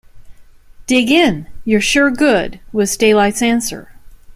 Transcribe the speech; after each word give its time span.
Dig 0.87 1.11
in; 1.11 1.45
you're 1.63 1.79
sure 1.79 2.09
good, 2.09 2.59
was 2.73 2.97
Daylight's 2.97 3.43
answer. 3.43 3.91